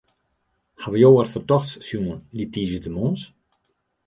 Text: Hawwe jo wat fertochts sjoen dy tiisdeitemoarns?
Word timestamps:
Hawwe 0.81 0.97
jo 1.01 1.09
wat 1.15 1.29
fertochts 1.33 1.73
sjoen 1.87 2.17
dy 2.35 2.43
tiisdeitemoarns? 2.51 3.21